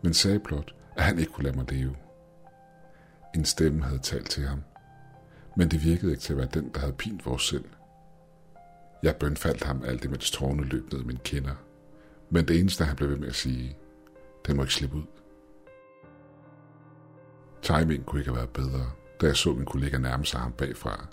men 0.02 0.14
sagde 0.14 0.40
blot, 0.40 0.76
at 0.96 1.04
han 1.04 1.20
ikke 1.20 1.32
kunne 1.32 1.44
lade 1.44 1.56
mig 1.56 1.72
leve. 1.72 1.96
En 3.36 3.46
stemme 3.46 3.84
havde 3.84 4.00
talt 4.00 4.30
til 4.30 4.48
ham, 4.48 4.64
men 5.58 5.72
det 5.72 5.84
virkede 5.84 6.12
ikke 6.12 6.22
til 6.22 6.34
at 6.34 6.38
være 6.38 6.50
den, 6.54 6.74
der 6.74 6.80
havde 6.80 6.94
pint 6.94 7.26
vores 7.26 7.42
sind. 7.42 7.66
Jeg 9.04 9.16
bønfaldt 9.16 9.64
ham 9.64 9.84
alt 9.86 10.06
imens 10.06 10.32
tårne 10.32 10.64
løb 10.64 10.94
ned 10.94 11.04
mine 11.04 11.20
kinder, 11.24 11.56
men 12.30 12.48
det 12.48 12.60
eneste, 12.60 12.84
han 12.84 12.96
blev 12.96 13.10
ved 13.10 13.18
med 13.18 13.28
at 13.28 13.36
sige, 13.36 13.78
den 14.48 14.56
må 14.56 14.64
ikke 14.64 14.74
slippe 14.74 14.98
ud. 14.98 15.04
Timing 17.62 18.06
kunne 18.06 18.22
ikke 18.22 18.32
have 18.32 18.38
været 18.38 18.50
bedre, 18.50 18.92
da 19.22 19.26
jeg 19.26 19.36
så 19.36 19.54
min 19.54 19.66
kollega 19.66 19.98
nærme 19.98 20.26
sig 20.26 20.40
ham 20.40 20.52
bagfra. 20.52 21.08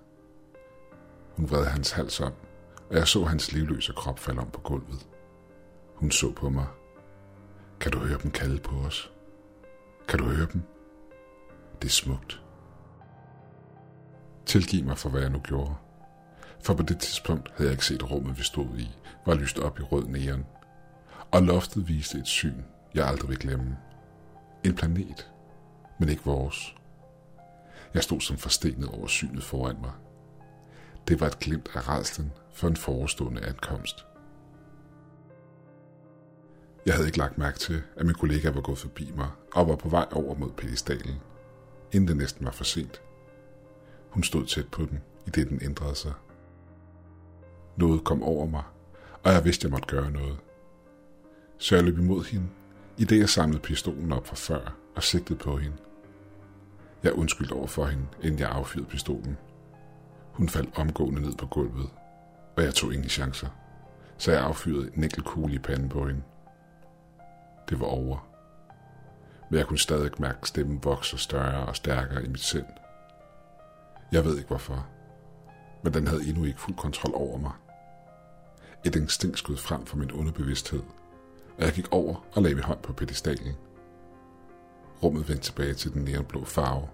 Hun 1.36 1.50
vred 1.50 1.64
hans 1.64 1.90
hals 1.90 2.20
om, 2.20 2.32
og 2.90 2.96
jeg 2.96 3.08
så 3.08 3.24
hans 3.24 3.52
livløse 3.52 3.92
krop 3.96 4.18
falde 4.18 4.40
om 4.40 4.50
på 4.50 4.60
gulvet. 4.60 5.06
Hun 5.94 6.10
så 6.10 6.32
på 6.32 6.48
mig. 6.48 6.66
Kan 7.80 7.92
du 7.92 7.98
høre 7.98 8.18
dem 8.22 8.30
kalde 8.30 8.58
på 8.58 8.76
os? 8.76 9.12
Kan 10.08 10.18
du 10.18 10.24
høre 10.24 10.46
dem? 10.52 10.62
Det 11.82 11.88
er 11.88 11.92
smukt. 11.92 12.42
Tilgiv 14.46 14.84
mig 14.84 14.98
for, 14.98 15.08
hvad 15.08 15.20
jeg 15.20 15.30
nu 15.30 15.38
gjorde. 15.38 15.74
For 16.64 16.74
på 16.74 16.82
det 16.82 17.00
tidspunkt 17.00 17.50
havde 17.56 17.68
jeg 17.68 17.72
ikke 17.72 17.86
set 17.86 18.10
rummet, 18.10 18.38
vi 18.38 18.42
stod 18.42 18.78
i, 18.78 18.88
var 19.26 19.34
lyst 19.34 19.58
op 19.58 19.78
i 19.78 19.82
rød 19.82 20.04
neon. 20.04 20.46
Og 21.36 21.42
loftet 21.42 21.88
viste 21.88 22.18
et 22.18 22.26
syn, 22.26 22.62
jeg 22.94 23.06
aldrig 23.06 23.28
vil 23.28 23.38
glemme. 23.38 23.76
En 24.64 24.74
planet, 24.74 25.30
men 26.00 26.08
ikke 26.08 26.24
vores. 26.24 26.74
Jeg 27.94 28.02
stod 28.02 28.20
som 28.20 28.36
forstenet 28.36 28.88
over 28.88 29.06
synet 29.06 29.42
foran 29.42 29.76
mig. 29.80 29.90
Det 31.08 31.20
var 31.20 31.26
et 31.26 31.38
glimt 31.38 31.68
af 31.74 31.88
rædslen 31.88 32.32
for 32.52 32.68
en 32.68 32.76
forestående 32.76 33.46
ankomst. 33.46 34.06
Jeg 36.86 36.94
havde 36.94 37.06
ikke 37.08 37.18
lagt 37.18 37.38
mærke 37.38 37.58
til, 37.58 37.82
at 37.96 38.06
min 38.06 38.14
kollega 38.14 38.50
var 38.50 38.60
gået 38.60 38.78
forbi 38.78 39.12
mig 39.16 39.28
og 39.54 39.68
var 39.68 39.76
på 39.76 39.88
vej 39.88 40.06
over 40.12 40.34
mod 40.34 40.50
pedestalen, 40.50 41.20
inden 41.92 42.08
det 42.08 42.16
næsten 42.16 42.44
var 42.44 42.52
for 42.52 42.64
sent. 42.64 43.02
Hun 44.10 44.22
stod 44.22 44.46
tæt 44.46 44.68
på 44.68 44.84
den, 44.84 45.00
i 45.26 45.30
det 45.30 45.48
den 45.48 45.58
ændrede 45.62 45.94
sig. 45.94 46.12
Noget 47.76 48.04
kom 48.04 48.22
over 48.22 48.46
mig, 48.46 48.64
og 49.24 49.32
jeg 49.32 49.44
vidste, 49.44 49.64
jeg 49.64 49.70
måtte 49.70 49.96
gøre 49.96 50.10
noget. 50.10 50.45
Så 51.58 51.74
jeg 51.74 51.84
løb 51.84 51.98
imod 51.98 52.24
hende, 52.24 52.46
i 52.98 53.04
det 53.04 53.18
jeg 53.18 53.28
samlede 53.28 53.62
pistolen 53.62 54.12
op 54.12 54.26
fra 54.26 54.36
før 54.36 54.76
og 54.96 55.02
sigtede 55.02 55.38
på 55.38 55.56
hende. 55.56 55.76
Jeg 57.02 57.12
undskyldte 57.12 57.52
over 57.52 57.66
for 57.66 57.86
hende, 57.86 58.06
inden 58.22 58.40
jeg 58.40 58.48
affyrede 58.50 58.88
pistolen. 58.88 59.36
Hun 60.32 60.48
faldt 60.48 60.78
omgående 60.78 61.20
ned 61.20 61.34
på 61.34 61.46
gulvet, 61.46 61.90
og 62.56 62.62
jeg 62.62 62.74
tog 62.74 62.94
ingen 62.94 63.08
chancer, 63.08 63.48
så 64.18 64.32
jeg 64.32 64.40
affyrede 64.40 64.90
en 64.94 65.04
enkelt 65.04 65.24
kugle 65.24 65.54
i 65.54 65.58
panden 65.58 65.88
på 65.88 66.06
hende. 66.06 66.22
det 67.68 67.80
var 67.80 67.86
over. 67.86 68.28
Men 69.50 69.58
jeg 69.58 69.66
kunne 69.66 69.78
stadig 69.78 70.10
mærke 70.18 70.48
stemmen 70.48 70.84
vokse 70.84 71.18
større 71.18 71.66
og 71.66 71.76
stærkere 71.76 72.24
i 72.24 72.28
mit 72.28 72.40
sind. 72.40 72.66
Jeg 74.12 74.24
ved 74.24 74.36
ikke 74.36 74.48
hvorfor, 74.48 74.86
men 75.84 75.94
den 75.94 76.06
havde 76.06 76.28
endnu 76.28 76.44
ikke 76.44 76.60
fuld 76.60 76.76
kontrol 76.76 77.14
over 77.14 77.38
mig. 77.38 77.52
Et 78.84 78.96
instinkt 78.96 79.38
skød 79.38 79.56
frem 79.56 79.86
for 79.86 79.96
min 79.96 80.12
underbevidsthed, 80.12 80.82
og 81.58 81.64
jeg 81.64 81.72
gik 81.72 81.92
over 81.92 82.24
og 82.32 82.42
lagde 82.42 82.54
min 82.54 82.64
hånd 82.64 82.78
på 82.82 82.92
pedestalen. 82.92 83.54
Rummet 85.02 85.28
vendte 85.28 85.44
tilbage 85.44 85.74
til 85.74 85.92
den 85.92 86.04
neonblå 86.04 86.44
farve. 86.44 86.88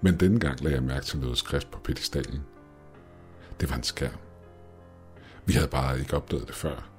Men 0.00 0.20
denne 0.20 0.40
gang 0.40 0.60
lagde 0.60 0.76
jeg 0.76 0.84
mærke 0.84 1.06
til 1.06 1.18
noget 1.18 1.38
skrift 1.38 1.70
på 1.70 1.78
pedestalen. 1.78 2.42
Det 3.60 3.70
var 3.70 3.76
en 3.76 3.82
skærm. 3.82 4.18
Vi 5.46 5.52
havde 5.52 5.68
bare 5.68 5.98
ikke 5.98 6.16
opdaget 6.16 6.46
det 6.46 6.54
før. 6.54 6.90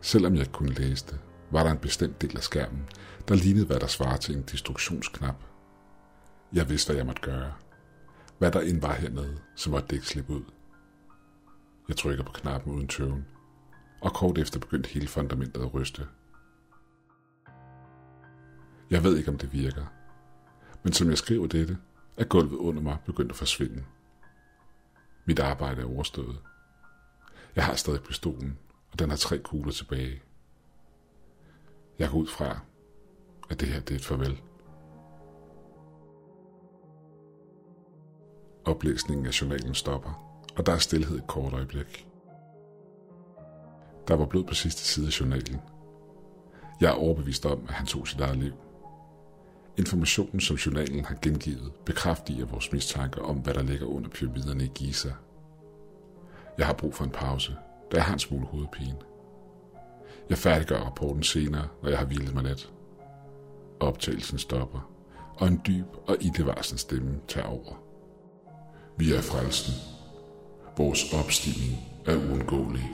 Selvom 0.00 0.32
jeg 0.32 0.40
ikke 0.40 0.52
kunne 0.52 0.74
læse 0.74 1.06
det, 1.06 1.20
var 1.50 1.62
der 1.62 1.70
en 1.70 1.78
bestemt 1.78 2.22
del 2.22 2.36
af 2.36 2.42
skærmen, 2.42 2.88
der 3.28 3.34
lignede, 3.34 3.66
hvad 3.66 3.80
der 3.80 3.86
svarer 3.86 4.16
til 4.16 4.36
en 4.36 4.42
destruktionsknap. 4.42 5.36
Jeg 6.52 6.68
vidste, 6.68 6.88
hvad 6.88 6.96
jeg 6.96 7.06
måtte 7.06 7.22
gøre. 7.22 7.52
Hvad 8.38 8.52
der 8.52 8.60
end 8.60 8.80
var 8.80 8.94
hernede, 8.94 9.38
så 9.56 9.70
måtte 9.70 9.88
det 9.88 9.96
ikke 9.96 10.06
slippe 10.06 10.32
ud. 10.32 10.42
Jeg 11.88 11.96
trykker 11.96 12.24
på 12.24 12.32
knappen 12.32 12.72
uden 12.72 12.88
tøven, 12.88 13.26
og 14.00 14.12
kort 14.12 14.38
efter 14.38 14.60
begyndte 14.60 14.90
hele 14.90 15.08
fundamentet 15.08 15.62
at 15.62 15.74
ryste. 15.74 16.06
Jeg 18.90 19.04
ved 19.04 19.16
ikke, 19.18 19.30
om 19.30 19.38
det 19.38 19.52
virker, 19.52 19.86
men 20.82 20.92
som 20.92 21.08
jeg 21.08 21.18
skriver 21.18 21.46
dette, 21.46 21.78
er 22.16 22.24
gulvet 22.24 22.56
under 22.56 22.82
mig 22.82 22.98
begyndt 23.06 23.30
at 23.30 23.36
forsvinde. 23.36 23.84
Mit 25.24 25.38
arbejde 25.38 25.82
er 25.82 25.86
overstået. 25.86 26.38
Jeg 27.56 27.64
har 27.64 27.74
stadig 27.74 28.02
pistolen, 28.02 28.58
og 28.92 28.98
den 28.98 29.10
har 29.10 29.16
tre 29.16 29.38
kugler 29.38 29.72
tilbage. 29.72 30.22
Jeg 31.98 32.10
går 32.10 32.18
ud 32.18 32.26
fra, 32.26 32.60
at 33.50 33.60
det 33.60 33.68
her 33.68 33.80
det 33.80 33.94
er 33.94 33.98
et 33.98 34.04
farvel. 34.04 34.40
Oplæsningen 38.64 39.26
af 39.26 39.42
journalen 39.42 39.74
stopper, 39.74 40.42
og 40.56 40.66
der 40.66 40.72
er 40.72 40.78
stillhed 40.78 41.18
et 41.18 41.26
kort 41.26 41.52
øjeblik. 41.52 42.09
Der 44.10 44.16
var 44.16 44.26
blod 44.26 44.44
på 44.44 44.54
sidste 44.54 44.84
side 44.84 45.06
af 45.06 45.20
journalen. 45.20 45.60
Jeg 46.80 46.88
er 46.88 46.94
overbevist 46.94 47.46
om, 47.46 47.64
at 47.68 47.74
han 47.74 47.86
tog 47.86 48.08
sit 48.08 48.20
eget 48.20 48.38
liv. 48.38 48.52
Informationen, 49.76 50.40
som 50.40 50.56
journalen 50.56 51.04
har 51.04 51.16
gengivet, 51.22 51.72
bekræfter 51.86 52.46
vores 52.46 52.72
mistanke 52.72 53.22
om, 53.22 53.36
hvad 53.36 53.54
der 53.54 53.62
ligger 53.62 53.86
under 53.86 54.10
pyramiderne 54.10 54.64
i 54.64 54.70
Giza. 54.74 55.12
Jeg 56.58 56.66
har 56.66 56.72
brug 56.72 56.94
for 56.94 57.04
en 57.04 57.10
pause, 57.10 57.56
da 57.92 57.96
jeg 57.96 58.04
har 58.04 58.12
en 58.12 58.18
smule 58.18 58.46
hovedpine. 58.46 58.96
Jeg 60.28 60.38
færdiggør 60.38 60.78
rapporten 60.78 61.22
senere, 61.22 61.68
når 61.82 61.88
jeg 61.88 61.98
har 61.98 62.06
hvilet 62.06 62.34
mig 62.34 62.44
lidt. 62.44 62.72
Optagelsen 63.80 64.38
stopper, 64.38 64.90
og 65.36 65.48
en 65.48 65.60
dyb 65.66 65.86
og 66.06 66.16
ildevarsende 66.20 66.80
stemme 66.80 67.20
tager 67.28 67.46
over. 67.46 67.82
Vi 68.96 69.14
er 69.14 69.20
frelsen. 69.20 69.74
Vores 70.76 71.14
opstigning 71.14 71.78
er 72.06 72.16
uundgåelig. 72.16 72.90